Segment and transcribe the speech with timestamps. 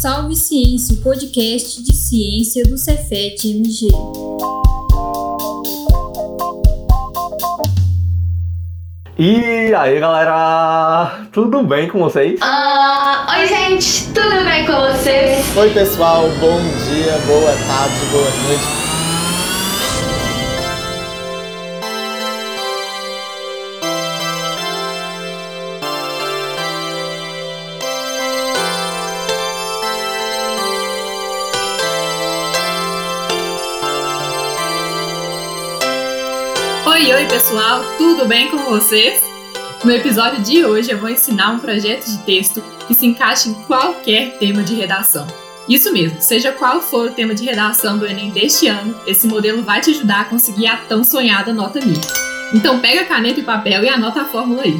[0.00, 3.88] Salve Ciência, o podcast de ciência do Cefet MG.
[9.18, 12.38] E aí galera, tudo bem com vocês?
[12.40, 15.56] Ah, oi gente, tudo bem com vocês?
[15.56, 18.87] Oi pessoal, bom dia, boa tarde, boa noite.
[37.38, 39.22] Pessoal, tudo bem com vocês?
[39.84, 43.54] No episódio de hoje eu vou ensinar um projeto de texto que se encaixa em
[43.54, 45.24] qualquer tema de redação.
[45.68, 49.62] Isso mesmo, seja qual for o tema de redação do Enem deste ano, esse modelo
[49.62, 51.94] vai te ajudar a conseguir a tão sonhada nota mil.
[52.52, 54.74] Então pega caneta e papel e anota a fórmula aí.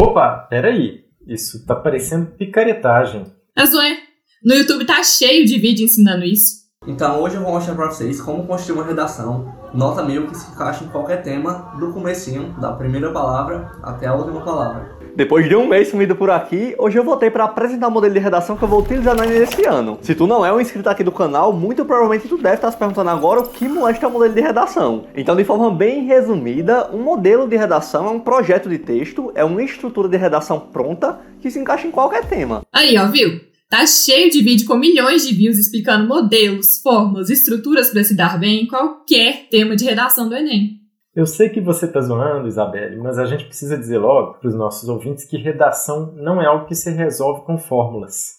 [0.00, 1.04] Opa, peraí.
[1.26, 3.26] Isso tá parecendo picaretagem.
[3.54, 3.98] Mas ué,
[4.42, 6.66] no YouTube tá cheio de vídeo ensinando isso.
[6.86, 10.50] Então hoje eu vou mostrar para vocês como construir uma redação nota mil que se
[10.50, 14.98] encaixa em qualquer tema, do comecinho, da primeira palavra até a última palavra.
[15.14, 18.20] Depois de um mês sumido por aqui, hoje eu voltei para apresentar o modelo de
[18.20, 19.98] redação que eu vou utilizar no Enem desse ano.
[20.00, 22.76] Se tu não é um inscrito aqui do canal, muito provavelmente tu deve estar se
[22.76, 25.06] perguntando agora o que molesta é o modelo de redação.
[25.16, 29.42] Então, de forma bem resumida, um modelo de redação é um projeto de texto, é
[29.42, 32.62] uma estrutura de redação pronta que se encaixa em qualquer tema.
[32.72, 33.40] Aí, ó, viu?
[33.70, 38.40] Tá cheio de vídeo com milhões de views explicando modelos, formas, estruturas para se dar
[38.40, 40.78] bem em qualquer tema de redação do Enem.
[41.14, 44.54] Eu sei que você tá zoando, Isabelle, mas a gente precisa dizer logo para os
[44.54, 48.36] nossos ouvintes que redação não é algo que se resolve com fórmulas.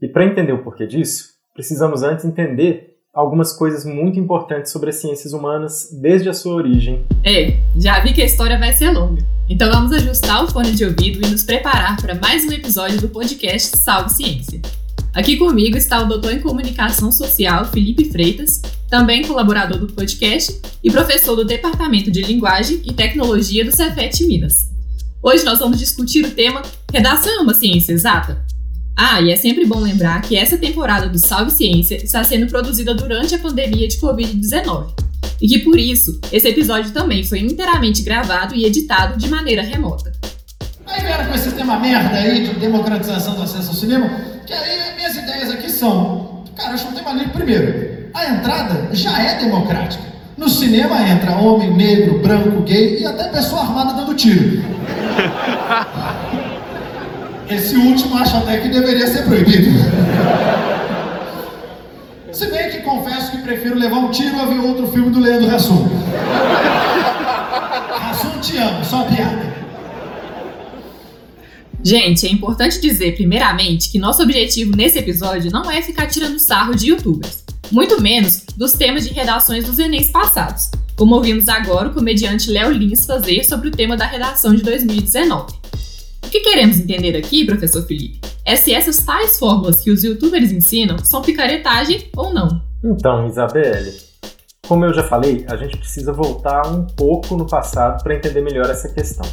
[0.00, 4.96] E para entender o porquê disso, precisamos antes entender algumas coisas muito importantes sobre as
[4.96, 7.04] ciências humanas desde a sua origem.
[7.22, 9.22] É, já vi que a história vai ser longa.
[9.48, 13.10] Então vamos ajustar o fone de ouvido e nos preparar para mais um episódio do
[13.10, 14.62] podcast Salve Ciência.
[15.14, 20.90] Aqui comigo está o doutor em comunicação social Felipe Freitas, também colaborador do podcast e
[20.90, 24.72] professor do Departamento de Linguagem e Tecnologia do Cefet Minas.
[25.22, 28.42] Hoje nós vamos discutir o tema Redação é uma ciência exata?
[28.96, 32.94] Ah, e é sempre bom lembrar que essa temporada do Salve Ciência está sendo produzida
[32.94, 34.92] durante a pandemia de Covid-19
[35.40, 40.12] e que por isso esse episódio também foi inteiramente gravado e editado de maneira remota.
[40.86, 44.08] Aí vieram com esse tema merda aí de democratização do acesso ao cinema,
[44.46, 48.10] que aí minhas ideias aqui são, cara, eu acho um tema livre primeiro.
[48.14, 50.04] A entrada já é democrática.
[50.36, 54.62] No cinema entra homem, negro, branco, gay e até pessoa armada dando tiro.
[57.54, 59.70] Esse último acho até que deveria ser proibido.
[62.32, 65.54] Se bem que confesso que prefiro levar um tiro a ver outro filme do Leandro
[65.54, 65.86] Hassum.
[68.08, 69.52] Hassum, te amo, só piada.
[71.84, 76.74] Gente, é importante dizer, primeiramente, que nosso objetivo nesse episódio não é ficar tirando sarro
[76.74, 81.92] de youtubers, muito menos dos temas de redações dos Enems passados, como ouvimos agora o
[81.92, 85.61] comediante Léo Lins fazer sobre o tema da redação de 2019.
[86.24, 90.50] O que queremos entender aqui, professor Felipe, é se essas tais fórmulas que os youtubers
[90.50, 92.62] ensinam são picaretagem ou não.
[92.82, 93.92] Então, Isabelle,
[94.66, 98.70] como eu já falei, a gente precisa voltar um pouco no passado para entender melhor
[98.70, 99.28] essa questão.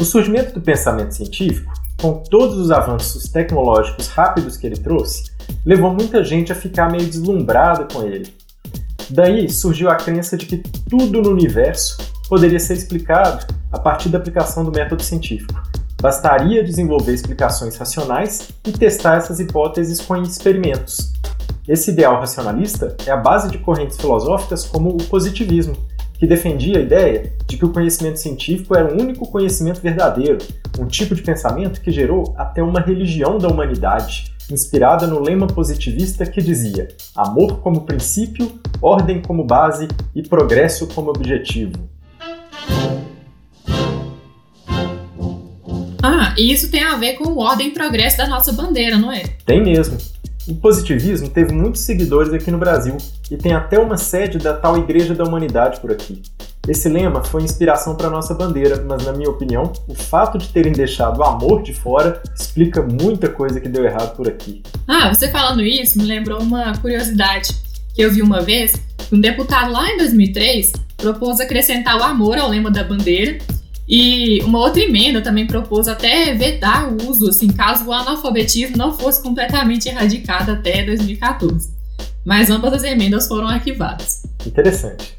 [0.00, 5.30] O surgimento do pensamento científico, com todos os avanços tecnológicos rápidos que ele trouxe,
[5.66, 8.32] levou muita gente a ficar meio deslumbrada com ele.
[9.10, 11.98] Daí surgiu a crença de que tudo no universo
[12.28, 15.67] poderia ser explicado a partir da aplicação do método científico.
[16.00, 21.12] Bastaria desenvolver explicações racionais e testar essas hipóteses com experimentos.
[21.66, 25.76] Esse ideal racionalista é a base de correntes filosóficas como o positivismo,
[26.14, 30.38] que defendia a ideia de que o conhecimento científico era o único conhecimento verdadeiro,
[30.78, 36.24] um tipo de pensamento que gerou até uma religião da humanidade, inspirada no lema positivista
[36.24, 41.72] que dizia: amor como princípio, ordem como base e progresso como objetivo.
[46.02, 49.12] Ah, e isso tem a ver com o ordem e progresso da nossa bandeira, não
[49.12, 49.24] é?
[49.44, 49.98] Tem mesmo.
[50.46, 52.96] O positivismo teve muitos seguidores aqui no Brasil
[53.30, 56.22] e tem até uma sede da tal Igreja da Humanidade por aqui.
[56.66, 60.72] Esse lema foi inspiração para nossa bandeira, mas na minha opinião, o fato de terem
[60.72, 64.62] deixado o amor de fora explica muita coisa que deu errado por aqui.
[64.86, 67.54] Ah, você falando isso me lembrou uma curiosidade
[67.94, 68.72] que eu vi uma vez.
[69.10, 73.38] Um deputado lá em 2003 propôs acrescentar o amor ao lema da bandeira
[73.88, 78.92] e uma outra emenda também propôs até vetar o uso, assim, caso o analfabetismo não
[78.92, 81.70] fosse completamente erradicado até 2014.
[82.22, 84.24] Mas ambas as emendas foram arquivadas.
[84.44, 85.16] Interessante.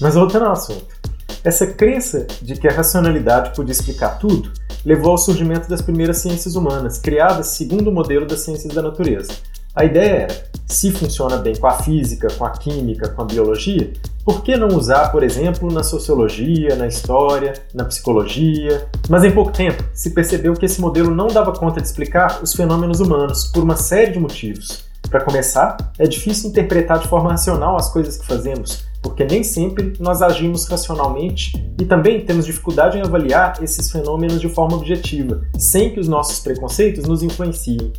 [0.00, 0.98] Mas voltando ao assunto.
[1.44, 4.52] Essa crença de que a racionalidade podia explicar tudo
[4.84, 9.30] levou ao surgimento das primeiras ciências humanas, criadas segundo o modelo das ciências da natureza.
[9.78, 13.92] A ideia era: se funciona bem com a física, com a química, com a biologia,
[14.24, 18.88] por que não usar, por exemplo, na sociologia, na história, na psicologia?
[19.08, 22.54] Mas em pouco tempo se percebeu que esse modelo não dava conta de explicar os
[22.54, 24.84] fenômenos humanos por uma série de motivos.
[25.08, 29.92] Para começar, é difícil interpretar de forma racional as coisas que fazemos, porque nem sempre
[30.00, 35.94] nós agimos racionalmente e também temos dificuldade em avaliar esses fenômenos de forma objetiva, sem
[35.94, 37.92] que os nossos preconceitos nos influenciem.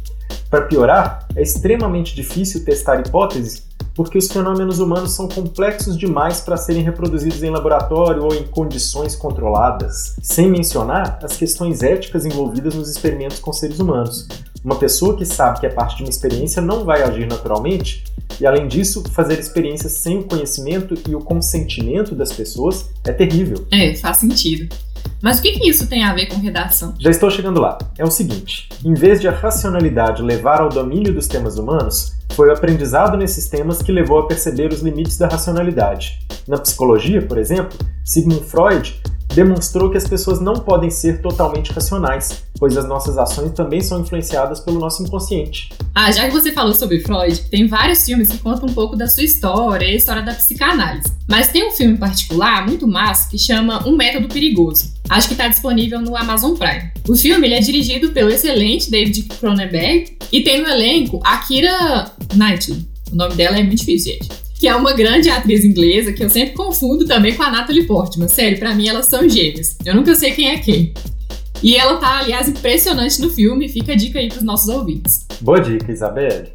[0.49, 6.55] Para piorar, é extremamente difícil testar hipóteses porque os fenômenos humanos são complexos demais para
[6.55, 12.89] serem reproduzidos em laboratório ou em condições controladas, sem mencionar as questões éticas envolvidas nos
[12.89, 14.25] experimentos com seres humanos.
[14.63, 18.05] Uma pessoa que sabe que é parte de uma experiência não vai agir naturalmente,
[18.39, 23.67] e além disso, fazer experiências sem o conhecimento e o consentimento das pessoas é terrível.
[23.69, 24.73] É, faz sentido.
[25.21, 26.93] Mas o que, que isso tem a ver com redação?
[26.99, 27.77] Já estou chegando lá.
[27.97, 32.49] É o seguinte: em vez de a racionalidade levar ao domínio dos temas humanos, foi
[32.49, 36.19] o aprendizado nesses temas que levou a perceber os limites da racionalidade.
[36.47, 39.01] Na psicologia, por exemplo, Sigmund Freud
[39.43, 44.01] demonstrou que as pessoas não podem ser totalmente racionais, pois as nossas ações também são
[44.01, 45.69] influenciadas pelo nosso inconsciente.
[45.95, 49.07] Ah, já que você falou sobre Freud, tem vários filmes que contam um pouco da
[49.07, 51.07] sua história e a história da psicanálise.
[51.25, 54.93] Mas tem um filme em particular, muito massa, que chama Um Método Perigoso.
[55.07, 56.91] Acho que está disponível no Amazon Prime.
[57.07, 62.85] O filme é dirigido pelo excelente David Cronenberg e tem no elenco a Kira Knightley.
[63.11, 66.29] O nome dela é muito difícil, gente que é uma grande atriz inglesa que eu
[66.29, 68.27] sempre confundo também com a Natalie Portman.
[68.27, 69.77] Sério, para mim elas são gêmeas.
[69.85, 70.93] Eu nunca sei quem é quem.
[71.63, 73.69] E ela tá, aliás, impressionante no filme.
[73.69, 75.25] Fica a dica aí pros nossos ouvintes.
[75.39, 76.49] Boa dica, Isabelle.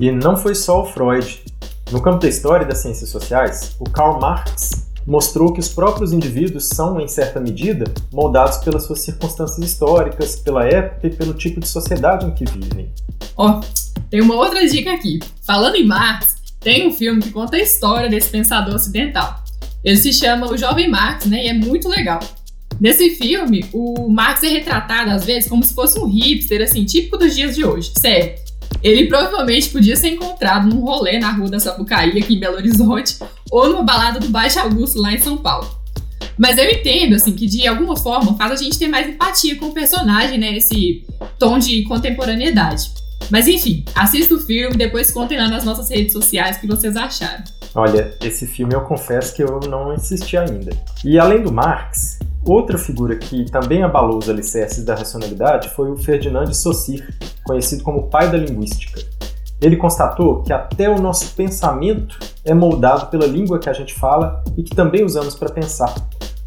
[0.00, 1.42] E não foi só o Freud.
[1.90, 6.12] No campo da história e das ciências sociais, o Karl Marx mostrou que os próprios
[6.12, 11.58] indivíduos são, em certa medida, moldados pelas suas circunstâncias históricas, pela época e pelo tipo
[11.58, 12.92] de sociedade em que vivem.
[13.36, 15.18] Ó, oh, tem uma outra dica aqui.
[15.42, 19.42] Falando em Marx, tem um filme que conta a história desse pensador ocidental.
[19.82, 21.44] Ele se chama O Jovem Marx, né?
[21.44, 22.20] E é muito legal.
[22.78, 27.16] Nesse filme, o Marx é retratado às vezes como se fosse um hipster, assim, típico
[27.16, 27.92] dos dias de hoje.
[27.98, 28.34] Sério.
[28.82, 33.16] Ele provavelmente podia ser encontrado num rolê na rua da Sapucaí, aqui em Belo Horizonte,
[33.50, 35.68] ou numa balada do Baixo Augusto, lá em São Paulo.
[36.38, 39.66] Mas eu entendo, assim, que de alguma forma faz a gente ter mais empatia com
[39.66, 40.56] o personagem, né?
[40.56, 41.04] Esse
[41.38, 42.90] tom de contemporaneidade.
[43.30, 46.96] Mas enfim, assista o filme, depois contem lá nas nossas redes sociais o que vocês
[46.96, 47.44] acharam.
[47.74, 50.70] Olha, esse filme eu confesso que eu não assisti ainda.
[51.04, 55.96] E além do Marx, outra figura que também abalou os alicerces da racionalidade foi o
[55.96, 57.04] Ferdinand de Saussure,
[57.44, 59.00] conhecido como pai da linguística.
[59.60, 64.42] Ele constatou que até o nosso pensamento é moldado pela língua que a gente fala
[64.56, 65.94] e que também usamos para pensar.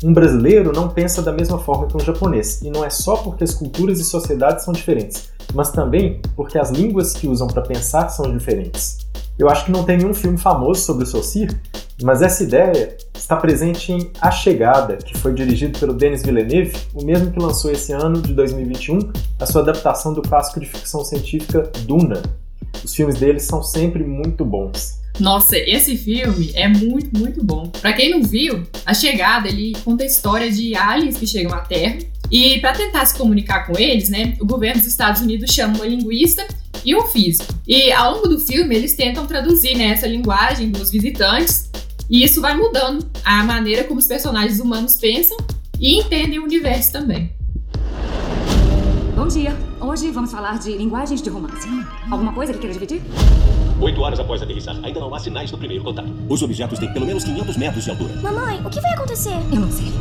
[0.04, 3.46] Um brasileiro não pensa da mesma forma que um japonês, e não é só porque
[3.46, 8.10] as culturas e sociedades são diferentes, mas também porque as línguas que usam para pensar
[8.10, 8.98] são diferentes.
[9.40, 11.58] Eu acho que não tem nenhum filme famoso sobre o Saussure,
[12.02, 17.06] mas essa ideia está presente em A Chegada, que foi dirigido pelo Denis Villeneuve, o
[17.06, 19.00] mesmo que lançou esse ano de 2021
[19.40, 22.22] a sua adaptação do clássico de ficção científica Duna.
[22.84, 25.02] Os filmes dele são sempre muito bons.
[25.20, 27.70] Nossa, esse filme é muito, muito bom.
[27.70, 31.60] Para quem não viu, A Chegada, ele conta a história de aliens que chegam à
[31.60, 32.00] Terra
[32.32, 35.86] e para tentar se comunicar com eles, né, o governo dos Estados Unidos chama uma
[35.86, 36.48] linguista
[36.84, 37.54] e um físico.
[37.68, 41.70] E ao longo do filme eles tentam traduzir né, essa linguagem dos visitantes
[42.10, 45.38] e isso vai mudando a maneira como os personagens humanos pensam
[45.80, 47.32] e entendem o universo também.
[49.34, 49.58] Bom dia.
[49.82, 51.68] Hoje vamos falar de linguagens de romance.
[52.12, 53.02] Alguma coisa que queira dividir?
[53.82, 56.08] Oito horas após aterrissar, ainda não há sinais do primeiro contato.
[56.30, 58.16] Os objetos têm pelo menos 500 metros de altura.
[58.22, 59.34] Mamãe, o que vai acontecer?
[59.52, 59.92] Eu não sei.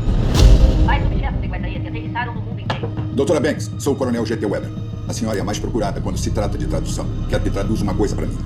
[0.84, 2.88] Mais objetos iguais aterrissaram no mundo inteiro.
[3.14, 4.70] Doutora Banks, sou o Coronel GT Weber.
[5.08, 7.06] A senhora é a mais procurada quando se trata de tradução.
[7.30, 8.36] Quero que traduza uma coisa para mim.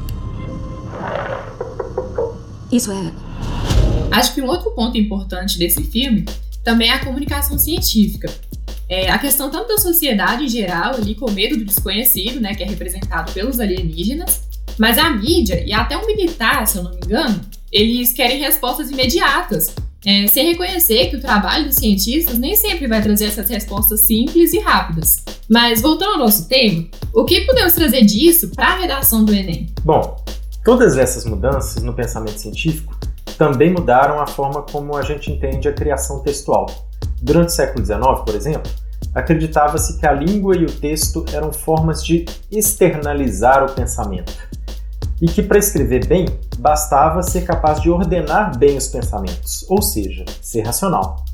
[2.71, 3.13] Isso é.
[4.13, 6.25] Acho que um outro ponto importante desse filme
[6.63, 8.33] também é a comunicação científica.
[8.89, 12.63] É, a questão tanto da sociedade em geral, ali com medo do desconhecido, né, que
[12.63, 14.43] é representado pelos alienígenas,
[14.79, 17.41] mas a mídia e até o militar, se eu não me engano,
[17.73, 19.75] eles querem respostas imediatas,
[20.05, 24.53] é, sem reconhecer que o trabalho dos cientistas nem sempre vai trazer essas respostas simples
[24.53, 25.17] e rápidas.
[25.51, 29.67] Mas voltando ao nosso tema, o que podemos trazer disso para a redação do Enem?
[29.83, 30.25] Bom,
[30.65, 32.97] todas essas mudanças no pensamento científico
[33.37, 36.67] também mudaram a forma como a gente entende a criação textual.
[37.23, 38.71] Durante o século XIX, por exemplo,
[39.15, 44.33] acreditava-se que a língua e o texto eram formas de externalizar o pensamento
[45.21, 46.27] e que para escrever bem
[46.59, 51.25] bastava ser capaz de ordenar bem os pensamentos, ou seja, ser racional.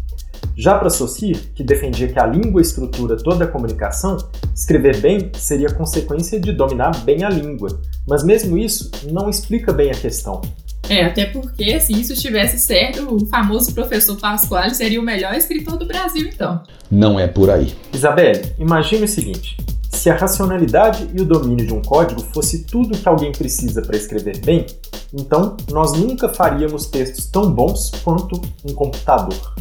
[0.56, 4.16] Já para Saussure, que defendia que a língua estrutura toda a comunicação,
[4.54, 7.80] escrever bem seria consequência de dominar bem a língua.
[8.06, 10.42] Mas mesmo isso não explica bem a questão.
[10.88, 15.78] É, até porque se isso estivesse certo, o famoso professor Pasquale seria o melhor escritor
[15.78, 16.62] do Brasil, então.
[16.90, 17.74] Não é por aí.
[17.92, 19.56] Isabelle, imagine o seguinte:
[19.90, 23.96] se a racionalidade e o domínio de um código fosse tudo que alguém precisa para
[23.96, 24.66] escrever bem,
[25.14, 29.54] então nós nunca faríamos textos tão bons quanto um computador.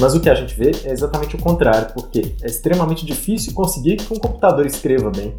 [0.00, 3.96] Mas o que a gente vê é exatamente o contrário, porque é extremamente difícil conseguir
[3.96, 5.34] que um computador escreva bem.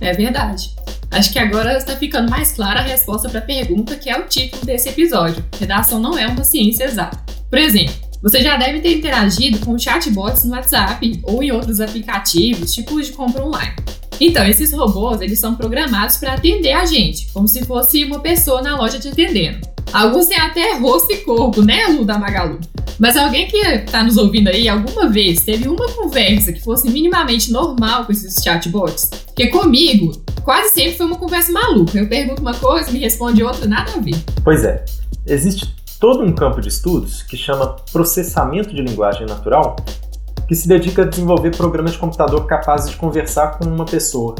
[0.00, 0.74] É verdade.
[1.10, 4.24] Acho que agora está ficando mais clara a resposta para a pergunta que é o
[4.24, 5.44] título desse episódio.
[5.58, 7.18] Redação não é uma ciência exata.
[7.48, 12.74] Por exemplo, você já deve ter interagido com chatbots no WhatsApp ou em outros aplicativos,
[12.74, 13.74] tipo de compra online.
[14.20, 18.62] Então, esses robôs, eles são programados para atender a gente, como se fosse uma pessoa
[18.62, 19.58] na loja te atendendo.
[19.92, 22.58] Alguns têm até rosto e corpo, né, Lu da Magalu?
[22.98, 27.52] Mas alguém que está nos ouvindo aí alguma vez teve uma conversa que fosse minimamente
[27.52, 29.10] normal com esses chatbots?
[29.26, 30.12] Porque comigo,
[30.46, 31.98] quase sempre foi uma conversa maluca.
[31.98, 34.14] Eu pergunto uma coisa, me responde outra, nada a ver.
[34.44, 34.84] Pois é,
[35.26, 39.74] existe todo um campo de estudos que chama processamento de linguagem natural,
[40.46, 44.36] que se dedica a desenvolver programas de computador capazes de conversar com uma pessoa.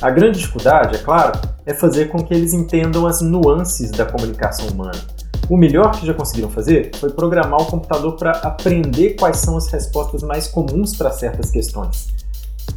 [0.00, 4.66] A grande dificuldade, é claro, é fazer com que eles entendam as nuances da comunicação
[4.68, 4.98] humana.
[5.50, 9.66] O melhor que já conseguiram fazer foi programar o computador para aprender quais são as
[9.66, 12.21] respostas mais comuns para certas questões.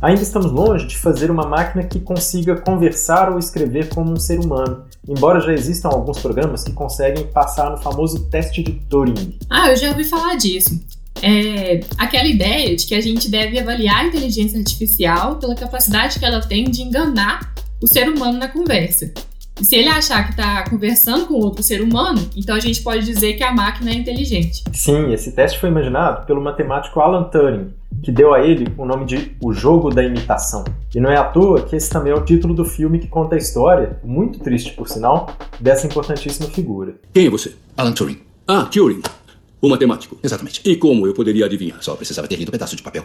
[0.01, 4.39] Ainda estamos longe de fazer uma máquina que consiga conversar ou escrever como um ser
[4.39, 9.37] humano, embora já existam alguns programas que conseguem passar no famoso teste de Turing.
[9.49, 10.79] Ah, eu já ouvi falar disso.
[11.21, 16.25] É aquela ideia de que a gente deve avaliar a inteligência artificial pela capacidade que
[16.25, 19.11] ela tem de enganar o ser humano na conversa.
[19.59, 23.05] E se ele achar que está conversando com outro ser humano, então a gente pode
[23.05, 24.63] dizer que a máquina é inteligente.
[24.73, 27.69] Sim, esse teste foi imaginado pelo matemático Alan Turing,
[28.03, 30.63] que deu a ele o nome de O Jogo da Imitação.
[30.93, 33.35] E não é à toa que esse também é o título do filme que conta
[33.35, 36.95] a história, muito triste por sinal, dessa importantíssima figura.
[37.13, 37.55] Quem é você?
[37.75, 38.19] Alan Turing.
[38.47, 39.01] Ah, Turing.
[39.65, 40.15] O matemático.
[40.21, 40.61] Exatamente.
[40.63, 41.81] E como eu poderia adivinhar?
[41.81, 43.03] Só precisava ter lido um pedaço de papel.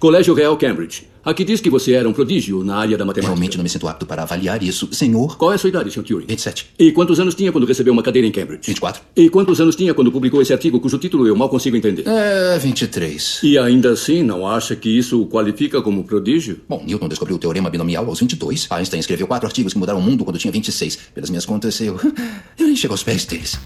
[0.00, 1.06] Colégio Real Cambridge.
[1.24, 3.32] Aqui diz que você era um prodígio na área da matemática.
[3.32, 5.38] Realmente não me sinto apto para avaliar isso, senhor.
[5.38, 6.02] Qual é a sua idade, Sr.
[6.02, 6.26] Turing?
[6.26, 6.70] 27.
[6.76, 8.66] E quantos anos tinha quando recebeu uma cadeira em Cambridge?
[8.66, 9.00] 24.
[9.14, 12.02] E quantos anos tinha quando publicou esse artigo cujo título eu mal consigo entender?
[12.04, 13.38] É, 23.
[13.44, 16.58] E ainda assim, não acha que isso o qualifica como prodígio?
[16.68, 18.66] Bom, Newton descobriu o teorema binomial aos 22.
[18.68, 20.98] Einstein escreveu quatro artigos que mudaram o mundo quando tinha 26.
[21.14, 21.96] Pelas minhas contas, eu.
[22.58, 23.56] Eu nem chego aos pés deles.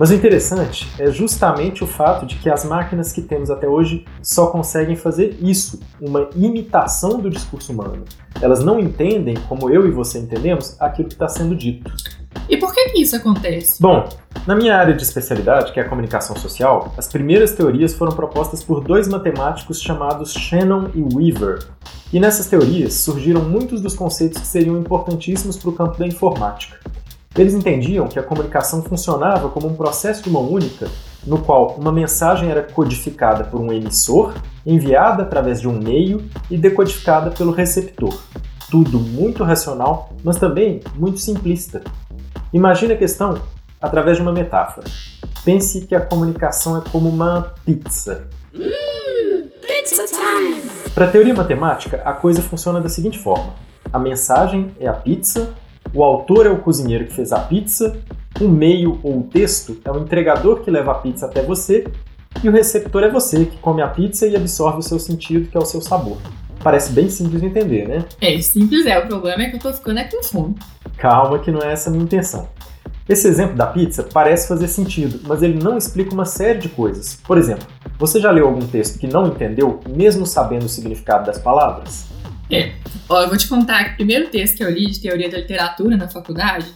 [0.00, 4.06] Mas o interessante é justamente o fato de que as máquinas que temos até hoje
[4.22, 8.06] só conseguem fazer isso, uma imitação do discurso humano.
[8.40, 11.92] Elas não entendem, como eu e você entendemos, aquilo que está sendo dito.
[12.48, 13.76] E por que, que isso acontece?
[13.78, 14.08] Bom,
[14.46, 18.62] na minha área de especialidade, que é a comunicação social, as primeiras teorias foram propostas
[18.62, 21.68] por dois matemáticos chamados Shannon e Weaver.
[22.10, 26.80] E nessas teorias surgiram muitos dos conceitos que seriam importantíssimos para o campo da informática.
[27.36, 30.88] Eles entendiam que a comunicação funcionava como um processo de mão única,
[31.24, 34.34] no qual uma mensagem era codificada por um emissor,
[34.66, 38.20] enviada através de um meio e decodificada pelo receptor.
[38.68, 41.82] Tudo muito racional, mas também muito simplista.
[42.52, 43.40] Imagine a questão
[43.80, 44.88] através de uma metáfora.
[45.44, 48.28] Pense que a comunicação é como uma pizza.
[48.52, 50.62] Pizza time!
[50.92, 53.54] Para a teoria matemática, a coisa funciona da seguinte forma:
[53.92, 55.54] a mensagem é a pizza,
[55.92, 57.98] o autor é o cozinheiro que fez a pizza,
[58.40, 61.84] o meio ou o texto é o entregador que leva a pizza até você,
[62.42, 65.56] e o receptor é você que come a pizza e absorve o seu sentido, que
[65.56, 66.16] é o seu sabor.
[66.62, 68.04] Parece bem simples de entender, né?
[68.20, 68.98] É, simples é.
[68.98, 70.54] O problema é que eu tô ficando é com fome.
[70.96, 72.48] Calma que não é essa a minha intenção.
[73.08, 77.18] Esse exemplo da pizza parece fazer sentido, mas ele não explica uma série de coisas.
[77.26, 77.66] Por exemplo,
[77.98, 82.06] você já leu algum texto que não entendeu, mesmo sabendo o significado das palavras?
[82.50, 82.72] É.
[83.08, 85.38] Ó, eu vou te contar que o primeiro texto que eu li de teoria da
[85.38, 86.66] literatura na faculdade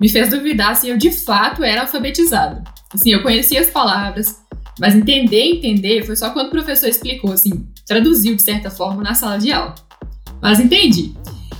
[0.00, 2.62] me fez duvidar se eu de fato era alfabetizado.
[2.92, 4.36] Assim, eu conhecia as palavras,
[4.78, 9.14] mas entender, entender foi só quando o professor explicou, assim, traduziu de certa forma na
[9.14, 9.74] sala de aula.
[10.40, 11.14] Mas entendi.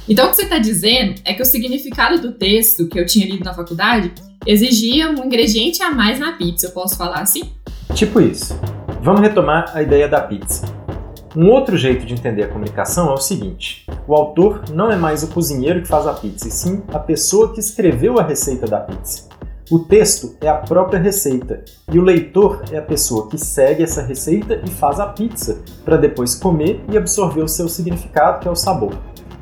[0.08, 3.26] Então o que você está dizendo é que o significado do texto que eu tinha
[3.26, 4.12] lido na faculdade
[4.46, 7.50] exigia um ingrediente a mais na pizza, eu posso falar assim?
[7.94, 8.58] Tipo isso.
[9.02, 10.75] Vamos retomar a ideia da pizza.
[11.36, 15.22] Um outro jeito de entender a comunicação é o seguinte: o autor não é mais
[15.22, 18.80] o cozinheiro que faz a pizza, e sim a pessoa que escreveu a receita da
[18.80, 19.28] pizza.
[19.70, 21.62] O texto é a própria receita
[21.92, 25.98] e o leitor é a pessoa que segue essa receita e faz a pizza para
[25.98, 28.94] depois comer e absorver o seu significado, que é o sabor.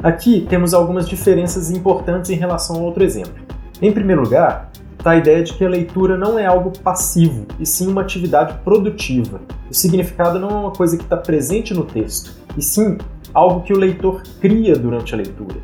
[0.03, 3.35] Aqui temos algumas diferenças importantes em relação ao outro exemplo.
[3.81, 4.73] Em primeiro lugar,
[5.05, 8.57] está a ideia de que a leitura não é algo passivo, e sim uma atividade
[8.65, 9.39] produtiva.
[9.71, 12.97] O significado não é uma coisa que está presente no texto, e sim
[13.35, 15.57] algo que o leitor cria durante a leitura.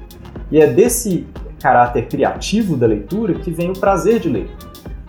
[0.52, 1.26] E é desse
[1.58, 4.50] caráter criativo da leitura que vem o prazer de ler.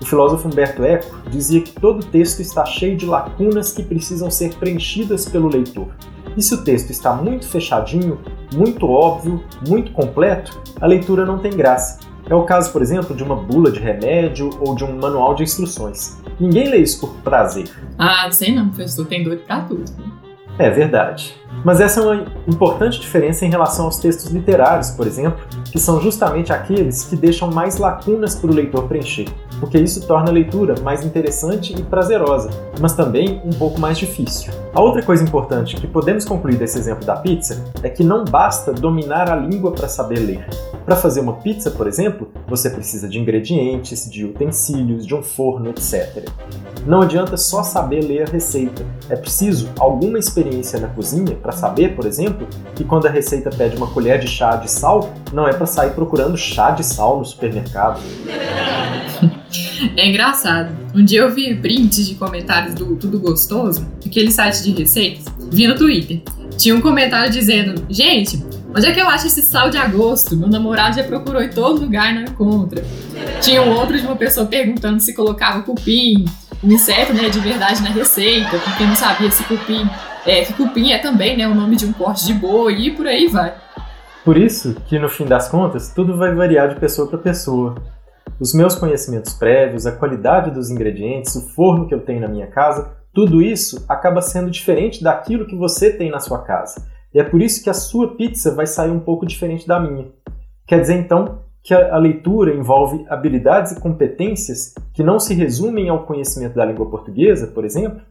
[0.01, 4.53] O filósofo Humberto Eco dizia que todo texto está cheio de lacunas que precisam ser
[4.55, 5.89] preenchidas pelo leitor.
[6.37, 8.17] E se o texto está muito fechadinho,
[8.53, 11.99] muito óbvio, muito completo, a leitura não tem graça.
[12.31, 15.43] É o caso, por exemplo, de uma bula de remédio ou de um manual de
[15.43, 16.17] instruções.
[16.39, 17.69] Ninguém lê isso por prazer.
[17.97, 19.83] Ah, sei não, professor, tem doido pra tudo.
[20.57, 21.35] É verdade.
[21.65, 25.99] Mas essa é uma importante diferença em relação aos textos literários, por exemplo, que são
[25.99, 29.27] justamente aqueles que deixam mais lacunas para o leitor preencher,
[29.59, 34.53] porque isso torna a leitura mais interessante e prazerosa, mas também um pouco mais difícil.
[34.73, 38.71] A outra coisa importante que podemos concluir desse exemplo da pizza é que não basta
[38.71, 40.47] dominar a língua para saber ler.
[40.85, 45.69] Para fazer uma pizza, por exemplo, você precisa de ingredientes, de utensílios, de um forno,
[45.69, 46.25] etc.
[46.85, 51.93] Não adianta só saber ler a receita, é preciso alguma experiência na cozinha para saber,
[51.93, 55.53] por exemplo, que quando a receita pede uma colher de chá de sal, não é
[55.53, 57.99] para sair procurando chá de sal no supermercado.
[59.95, 60.75] É engraçado.
[60.93, 65.67] Um dia eu vi prints de comentários do Tudo Gostoso, aquele site de receitas, vi
[65.67, 66.21] no Twitter.
[66.57, 68.43] Tinha um comentário dizendo: Gente,
[68.75, 70.35] onde é que eu acho esse sal de agosto?
[70.35, 72.83] Meu namorado já procurou em todo lugar e não encontra.
[73.41, 76.25] Tinha um outro de uma pessoa perguntando se colocava cupim,
[76.63, 79.89] um inseto né, de verdade na receita, porque não sabia se cupim.
[80.25, 83.07] É, que cupim é também né, o nome de um corte de boi e por
[83.07, 83.53] aí vai.
[84.23, 87.81] Por isso que, no fim das contas, tudo vai variar de pessoa para pessoa.
[88.41, 92.47] Os meus conhecimentos prévios, a qualidade dos ingredientes, o forno que eu tenho na minha
[92.47, 96.83] casa, tudo isso acaba sendo diferente daquilo que você tem na sua casa.
[97.13, 100.07] E é por isso que a sua pizza vai sair um pouco diferente da minha.
[100.65, 106.07] Quer dizer então que a, leitura envolve habilidades e competências que não se resumem ao
[106.07, 108.01] conhecimento da língua portuguesa, por exemplo,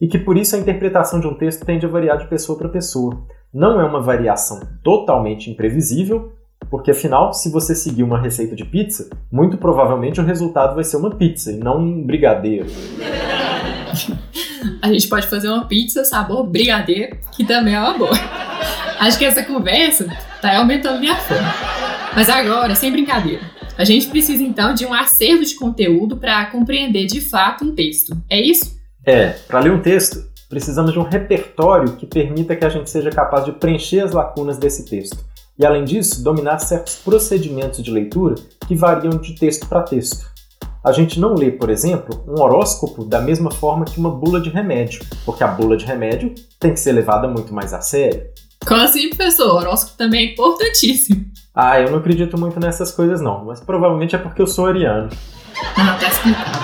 [0.00, 2.70] e que por isso a interpretação de um texto tende a variar de pessoa para
[2.70, 3.26] pessoa.
[3.52, 6.32] Não é uma variação totalmente imprevisível,
[6.70, 10.96] porque afinal, se você seguir uma receita de pizza, muito provavelmente o resultado vai ser
[10.96, 12.66] uma pizza e não um brigadeiro.
[14.82, 18.12] a gente pode fazer uma pizza sabor brigadeiro, que também é uma boa.
[18.98, 20.06] Acho que essa conversa
[20.40, 21.40] tá aumentando minha fome.
[22.14, 23.42] Mas agora, sem brincadeira,
[23.76, 28.16] a gente precisa então de um acervo de conteúdo para compreender de fato um texto.
[28.28, 28.76] É isso?
[29.04, 33.10] É, para ler um texto, precisamos de um repertório que permita que a gente seja
[33.10, 35.18] capaz de preencher as lacunas desse texto.
[35.58, 38.34] E além disso, dominar certos procedimentos de leitura
[38.66, 40.26] que variam de texto para texto.
[40.84, 44.50] A gente não lê, por exemplo, um horóscopo da mesma forma que uma bula de
[44.50, 48.22] remédio, porque a bula de remédio tem que ser levada muito mais a sério.
[48.66, 49.48] Como assim, professor?
[49.48, 51.24] O horóscopo também é importantíssimo.
[51.54, 55.08] Ah, eu não acredito muito nessas coisas não, mas provavelmente é porque eu sou ariano.
[55.76, 56.58] Ah, tá explicado.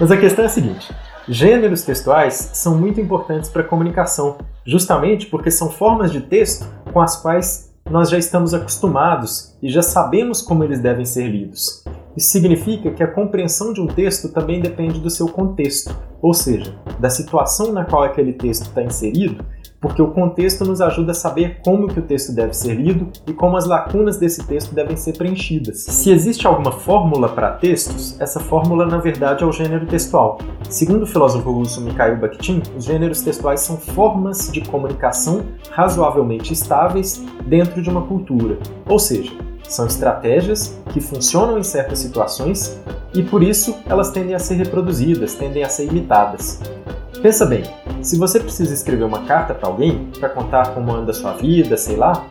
[0.00, 0.92] Mas a questão é a seguinte:
[1.28, 7.00] gêneros textuais são muito importantes para a comunicação, justamente porque são formas de texto com
[7.00, 11.84] as quais nós já estamos acostumados e já sabemos como eles devem ser lidos.
[12.16, 16.74] Isso significa que a compreensão de um texto também depende do seu contexto, ou seja,
[16.98, 19.44] da situação na qual aquele texto está inserido
[19.84, 23.34] porque o contexto nos ajuda a saber como que o texto deve ser lido e
[23.34, 25.80] como as lacunas desse texto devem ser preenchidas.
[25.80, 30.38] Se existe alguma fórmula para textos, essa fórmula na verdade é o gênero textual.
[30.70, 37.22] Segundo o filósofo russo Mikhail Bakhtin, os gêneros textuais são formas de comunicação razoavelmente estáveis
[37.44, 38.56] dentro de uma cultura,
[38.88, 39.32] ou seja,
[39.68, 42.78] são estratégias que funcionam em certas situações
[43.14, 46.60] e por isso elas tendem a ser reproduzidas, tendem a ser imitadas.
[47.22, 47.64] Pensa bem,
[48.02, 51.76] se você precisa escrever uma carta para alguém, para contar como anda a sua vida,
[51.76, 52.26] sei lá,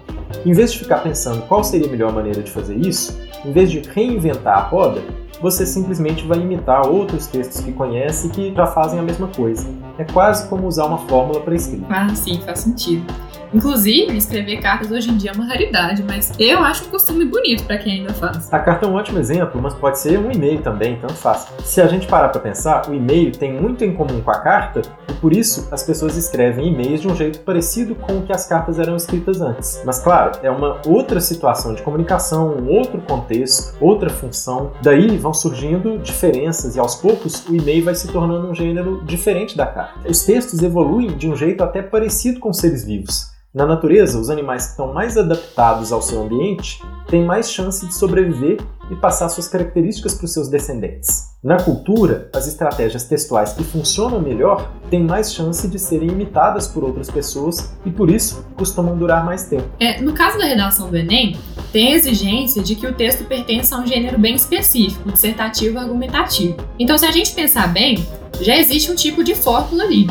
[0.45, 3.71] em vez de ficar pensando qual seria a melhor maneira de fazer isso, em vez
[3.71, 5.01] de reinventar a roda,
[5.41, 9.67] você simplesmente vai imitar outros textos que conhece que já fazem a mesma coisa.
[9.97, 11.85] É quase como usar uma fórmula para escrita.
[11.89, 13.05] Ah, sim, faz sentido.
[13.53, 17.63] Inclusive, escrever cartas hoje em dia é uma raridade, mas eu acho um costume bonito
[17.65, 18.51] para quem ainda faz.
[18.51, 21.47] A carta é um ótimo exemplo, mas pode ser um e-mail também, tanto faz.
[21.63, 24.81] Se a gente parar para pensar, o e-mail tem muito em comum com a carta
[25.07, 28.47] e por isso as pessoas escrevem e-mails de um jeito parecido com o que as
[28.47, 29.83] cartas eram escritas antes.
[29.85, 34.71] Mas claro, é uma outra situação de comunicação, um outro contexto, outra função.
[34.81, 39.55] Daí vão surgindo diferenças e aos poucos o e-mail vai se tornando um gênero diferente
[39.55, 40.09] da carta.
[40.09, 43.31] Os textos evoluem de um jeito até parecido com seres vivos.
[43.53, 47.93] Na natureza, os animais que estão mais adaptados ao seu ambiente têm mais chance de
[47.93, 51.35] sobreviver e passar suas características para os seus descendentes.
[51.43, 56.83] Na cultura, as estratégias textuais que funcionam melhor têm mais chance de serem imitadas por
[56.83, 59.69] outras pessoas e, por isso, costumam durar mais tempo.
[59.79, 61.37] É, no caso da redação do Enem,
[61.71, 66.57] tem a exigência de que o texto pertença a um gênero bem específico, dissertativo argumentativo.
[66.79, 68.03] Então, se a gente pensar bem,
[68.41, 70.07] já existe um tipo de fórmula ali.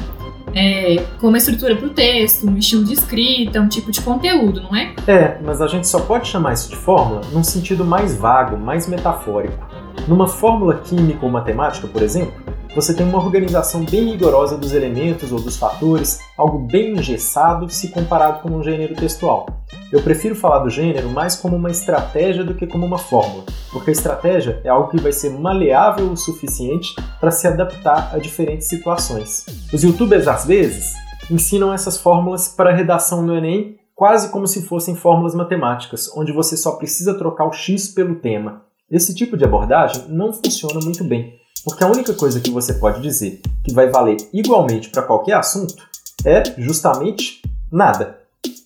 [0.54, 4.62] É, com uma estrutura para o texto, um estilo de escrita, um tipo de conteúdo,
[4.62, 4.94] não é?
[5.06, 8.86] É, mas a gente só pode chamar isso de fórmula num sentido mais vago, mais
[8.86, 9.66] metafórico.
[10.08, 12.32] Numa fórmula química ou matemática, por exemplo,
[12.74, 17.88] você tem uma organização bem rigorosa dos elementos ou dos fatores, algo bem engessado se
[17.88, 19.46] comparado com um gênero textual.
[19.92, 23.90] Eu prefiro falar do gênero mais como uma estratégia do que como uma fórmula, porque
[23.90, 28.68] a estratégia é algo que vai ser maleável o suficiente para se adaptar a diferentes
[28.68, 29.44] situações.
[29.70, 30.94] Os youtubers, às vezes,
[31.30, 36.56] ensinam essas fórmulas para redação no Enem quase como se fossem fórmulas matemáticas, onde você
[36.56, 38.62] só precisa trocar o x pelo tema.
[38.90, 41.34] Esse tipo de abordagem não funciona muito bem,
[41.66, 45.86] porque a única coisa que você pode dizer que vai valer igualmente para qualquer assunto
[46.24, 48.21] é justamente nada.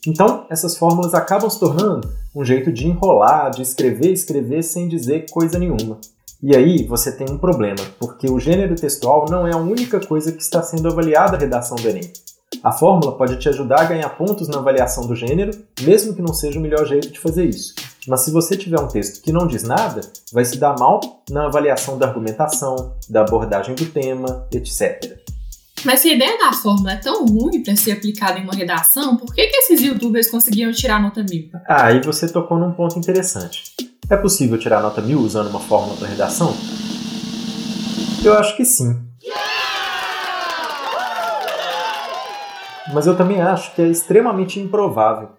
[0.06, 5.26] Então, essas fórmulas acabam se tornando um jeito de enrolar, de escrever escrever sem dizer
[5.30, 5.98] coisa nenhuma.
[6.42, 10.30] E aí você tem um problema, porque o gênero textual não é a única coisa
[10.30, 12.12] que está sendo avaliada a redação do Enem.
[12.62, 16.34] A fórmula pode te ajudar a ganhar pontos na avaliação do gênero, mesmo que não
[16.34, 17.74] seja o melhor jeito de fazer isso.
[18.06, 20.00] Mas se você tiver um texto que não diz nada,
[20.32, 25.25] vai se dar mal na avaliação da argumentação, da abordagem do tema, etc.
[25.84, 29.16] Mas se a ideia da fórmula é tão ruim para ser aplicada em uma redação,
[29.16, 31.50] por que, que esses youtubers conseguiam tirar nota mil?
[31.66, 33.74] Ah, aí você tocou num ponto interessante.
[34.08, 36.54] É possível tirar nota mil usando uma fórmula para redação?
[38.24, 39.00] Eu acho que sim.
[42.92, 45.30] Mas eu também acho que é extremamente improvável.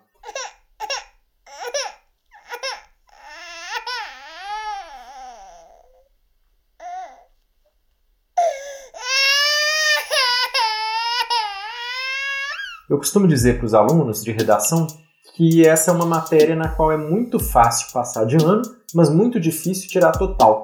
[12.97, 14.87] Eu costumo dizer para os alunos de redação
[15.35, 19.39] que essa é uma matéria na qual é muito fácil passar de ano, mas muito
[19.39, 20.63] difícil tirar total.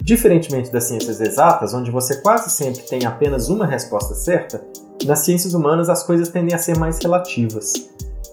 [0.00, 4.64] Diferentemente das ciências exatas, onde você quase sempre tem apenas uma resposta certa,
[5.04, 7.72] nas ciências humanas as coisas tendem a ser mais relativas.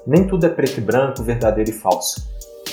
[0.06, 2.30] Nem tudo é preto e branco, verdadeiro e falso.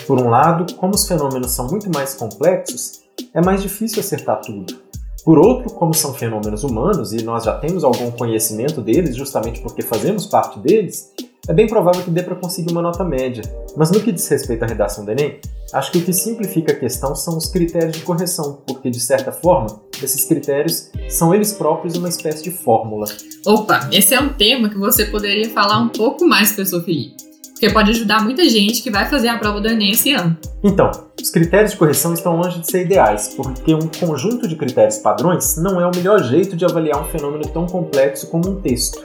[0.07, 3.01] Por um lado, como os fenômenos são muito mais complexos,
[3.33, 4.92] é mais difícil acertar tudo.
[5.25, 9.81] Por outro, como são fenômenos humanos e nós já temos algum conhecimento deles justamente porque
[9.81, 11.13] fazemos parte deles,
[11.49, 13.43] é bem provável que dê para conseguir uma nota média.
[13.77, 15.39] Mas no que diz respeito à redação do Enem,
[15.73, 19.31] acho que o que simplifica a questão são os critérios de correção, porque de certa
[19.31, 23.07] forma, esses critérios são eles próprios uma espécie de fórmula.
[23.47, 27.32] Opa, esse é um tema que você poderia falar um pouco mais, professor Felipe
[27.63, 30.37] porque pode ajudar muita gente que vai fazer a prova do Enem esse ano.
[30.65, 34.97] Então, os critérios de correção estão longe de ser ideais, porque um conjunto de critérios
[34.97, 39.01] padrões não é o melhor jeito de avaliar um fenômeno tão complexo como um texto.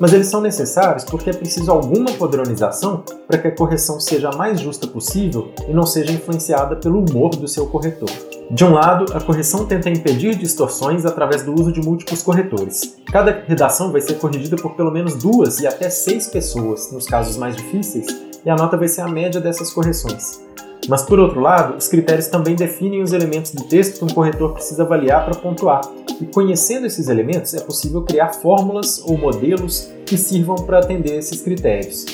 [0.00, 4.36] Mas eles são necessários porque é preciso alguma padronização para que a correção seja a
[4.36, 8.08] mais justa possível e não seja influenciada pelo humor do seu corretor.
[8.48, 12.96] De um lado, a correção tenta impedir distorções através do uso de múltiplos corretores.
[13.10, 17.36] Cada redação vai ser corrigida por pelo menos duas e até seis pessoas, nos casos
[17.36, 18.06] mais difíceis,
[18.44, 20.40] e a nota vai ser a média dessas correções.
[20.88, 24.52] Mas, por outro lado, os critérios também definem os elementos do texto que um corretor
[24.52, 25.80] precisa avaliar para pontuar.
[26.20, 31.40] E conhecendo esses elementos, é possível criar fórmulas ou modelos que sirvam para atender esses
[31.40, 32.06] critérios.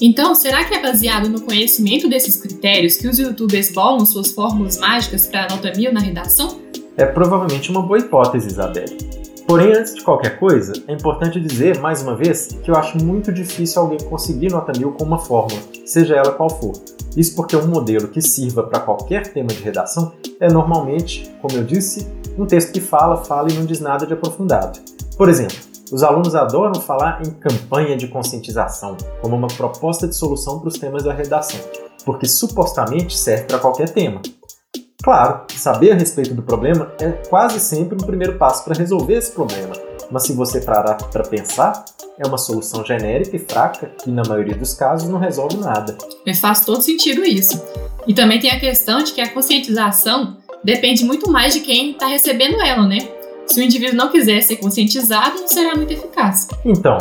[0.00, 4.78] Então, será que é baseado no conhecimento desses critérios que os youtubers bolam suas fórmulas
[4.78, 6.60] mágicas para a nota mil na redação?
[6.96, 8.96] É provavelmente uma boa hipótese, Isabelle.
[9.44, 13.32] Porém, antes de qualquer coisa, é importante dizer, mais uma vez, que eu acho muito
[13.32, 16.72] difícil alguém conseguir nota mil com uma fórmula, seja ela qual for.
[17.16, 21.64] Isso porque um modelo que sirva para qualquer tema de redação é normalmente, como eu
[21.64, 22.06] disse,
[22.38, 24.78] um texto que fala, fala e não diz nada de aprofundado.
[25.16, 25.56] Por exemplo,
[25.92, 30.78] os alunos adoram falar em campanha de conscientização como uma proposta de solução para os
[30.78, 31.60] temas da redação,
[32.04, 34.20] porque supostamente serve para qualquer tema.
[35.02, 39.32] Claro, saber a respeito do problema é quase sempre um primeiro passo para resolver esse
[39.32, 39.74] problema,
[40.10, 41.84] mas se você parar para pensar,
[42.18, 45.96] é uma solução genérica e fraca que, na maioria dos casos, não resolve nada.
[46.26, 47.62] Mas faz todo sentido isso.
[48.06, 52.06] E também tem a questão de que a conscientização depende muito mais de quem está
[52.06, 53.17] recebendo ela, né?
[53.48, 56.48] Se o indivíduo não quiser ser conscientizado, não será muito eficaz.
[56.64, 56.98] Então,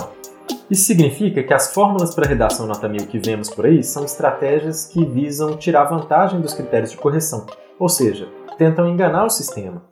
[0.71, 4.86] isso significa que as fórmulas para redação nota 1000 que vemos por aí são estratégias
[4.86, 7.45] que visam tirar vantagem dos critérios de correção,
[7.77, 9.83] ou seja, tentam enganar o sistema.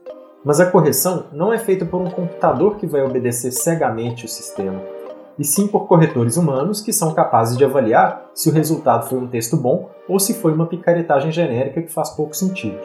[0.45, 4.81] Mas a correção não é feita por um computador que vai obedecer cegamente o sistema,
[5.37, 9.27] e sim por corretores humanos que são capazes de avaliar se o resultado foi um
[9.27, 12.79] texto bom ou se foi uma picaretagem genérica que faz pouco sentido.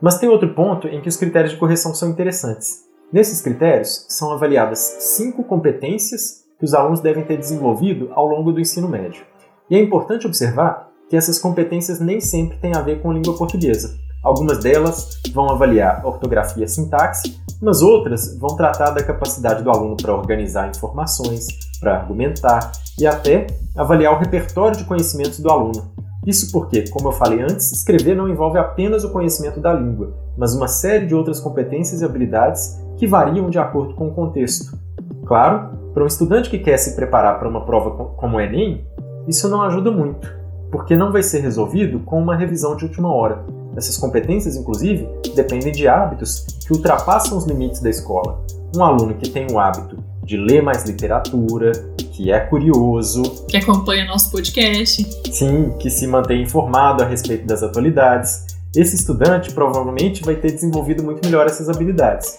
[0.00, 2.90] Mas tem outro ponto em que os critérios de correção são interessantes.
[3.12, 8.60] Nesses critérios, são avaliadas cinco competências que os alunos devem ter desenvolvido ao longo do
[8.60, 9.22] ensino médio.
[9.68, 13.98] E é importante observar que essas competências nem sempre têm a ver com língua portuguesa.
[14.24, 19.96] Algumas delas vão avaliar ortografia e sintaxe, mas outras vão tratar da capacidade do aluno
[19.96, 21.46] para organizar informações,
[21.80, 23.46] para argumentar e até
[23.76, 25.92] avaliar o repertório de conhecimentos do aluno.
[26.26, 30.54] Isso porque, como eu falei antes, escrever não envolve apenas o conhecimento da língua, mas
[30.54, 34.78] uma série de outras competências e habilidades que variam de acordo com o contexto.
[35.26, 38.86] Claro, para um estudante que quer se preparar para uma prova como o Enem,
[39.26, 40.32] isso não ajuda muito,
[40.70, 43.44] porque não vai ser resolvido com uma revisão de última hora.
[43.76, 48.40] Essas competências, inclusive, dependem de hábitos que ultrapassam os limites da escola.
[48.76, 51.72] Um aluno que tem o hábito de ler mais literatura,
[52.12, 57.64] que é curioso, que acompanha nosso podcast, sim, que se mantém informado a respeito das
[57.64, 62.38] atualidades, esse estudante provavelmente vai ter desenvolvido muito melhor essas habilidades.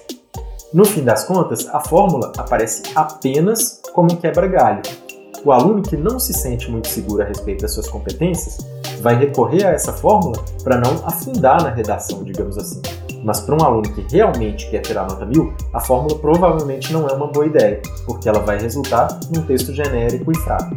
[0.73, 4.81] No fim das contas, a fórmula aparece apenas como um quebra-galho.
[5.45, 8.57] O aluno que não se sente muito seguro a respeito das suas competências
[8.99, 12.81] vai recorrer a essa fórmula para não afundar na redação, digamos assim.
[13.23, 17.13] Mas para um aluno que realmente quer tirar nota mil, a fórmula provavelmente não é
[17.13, 20.75] uma boa ideia, porque ela vai resultar num texto genérico e fraco.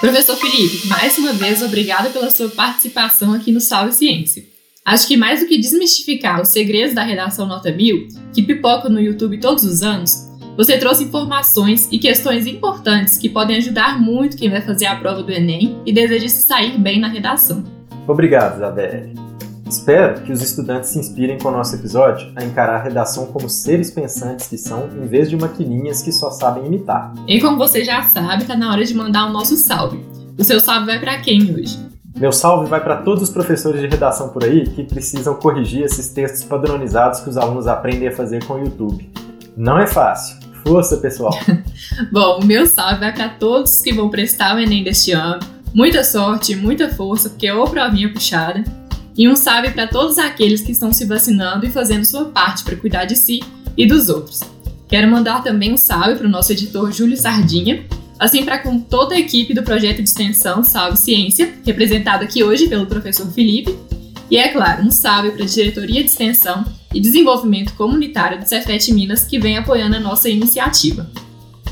[0.00, 4.42] Professor Felipe, mais uma vez, obrigada pela sua participação aqui no Salve Ciência.
[4.82, 8.98] Acho que mais do que desmistificar os segredos da redação nota 1000, que pipocam no
[8.98, 14.48] YouTube todos os anos, você trouxe informações e questões importantes que podem ajudar muito quem
[14.48, 17.62] vai fazer a prova do Enem e deseja se sair bem na redação.
[18.08, 19.29] Obrigado, Isabelle.
[19.70, 23.48] Espero que os estudantes se inspirem com o nosso episódio a encarar a redação como
[23.48, 27.14] seres pensantes que são, em vez de maquininhas que só sabem imitar.
[27.28, 30.04] E como você já sabe, tá na hora de mandar o nosso salve.
[30.36, 31.78] O seu salve vai para quem hoje?
[32.16, 36.08] Meu salve vai para todos os professores de redação por aí que precisam corrigir esses
[36.08, 39.08] textos padronizados que os alunos aprendem a fazer com o YouTube.
[39.56, 40.36] Não é fácil.
[40.66, 41.32] Força, pessoal.
[42.10, 45.38] Bom, o meu salve vai para todos que vão prestar o Enem deste ano.
[45.72, 48.64] Muita sorte, muita força, porque é o provinha puxada.
[49.20, 52.74] E um salve para todos aqueles que estão se vacinando e fazendo sua parte para
[52.74, 53.40] cuidar de si
[53.76, 54.40] e dos outros.
[54.88, 57.84] Quero mandar também um salve para o nosso editor Júlio Sardinha,
[58.18, 62.66] assim para com toda a equipe do projeto de extensão Salve Ciência, representado aqui hoje
[62.66, 63.76] pelo professor Felipe,
[64.30, 68.90] e é claro, um salve para a diretoria de extensão e desenvolvimento comunitário do Cefet
[68.90, 71.10] Minas que vem apoiando a nossa iniciativa.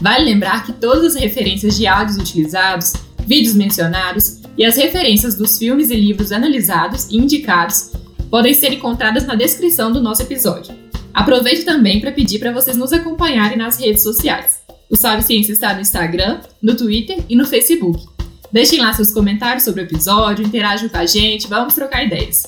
[0.03, 2.93] Vale lembrar que todas as referências de áudios utilizados,
[3.27, 7.93] vídeos mencionados e as referências dos filmes e livros analisados e indicados
[8.29, 10.75] podem ser encontradas na descrição do nosso episódio.
[11.15, 14.61] Aproveito também para pedir para vocês nos acompanharem nas redes sociais.
[14.91, 18.05] O Salve Ciência está no Instagram, no Twitter e no Facebook.
[18.51, 22.43] Deixem lá seus comentários sobre o episódio, interajam com a gente, vamos trocar ideias.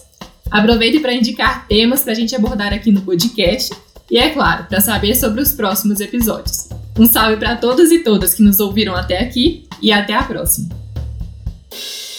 [0.51, 3.73] Aproveite para indicar temas para a gente abordar aqui no podcast
[4.11, 6.69] e, é claro, para saber sobre os próximos episódios.
[6.99, 10.80] Um salve para todos e todas que nos ouviram até aqui e até a próxima!
[11.73, 12.10] you